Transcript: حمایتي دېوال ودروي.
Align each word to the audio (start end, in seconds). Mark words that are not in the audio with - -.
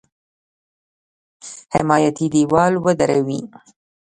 حمایتي 1.73 2.27
دېوال 2.33 2.73
ودروي. 2.85 3.41